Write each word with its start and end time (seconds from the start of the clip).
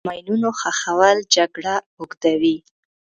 د 0.03 0.05
ماینونو 0.07 0.49
ښخول 0.59 1.17
جګړه 1.35 1.75
اوږدوي. 1.99 2.57